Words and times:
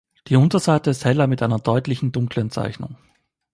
Die 0.29 0.35
Unterseite 0.35 0.89
ist 0.89 1.05
heller 1.05 1.27
mit 1.27 1.43
einer 1.43 1.59
deutlichen 1.59 2.11
dunklen 2.11 2.49
Zeichnung. 2.49 2.97